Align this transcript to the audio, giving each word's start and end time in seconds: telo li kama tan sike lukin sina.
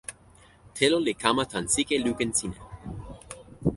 telo 0.75 0.97
li 1.05 1.13
kama 1.21 1.43
tan 1.51 1.65
sike 1.73 1.95
lukin 2.05 2.31
sina. 2.37 2.59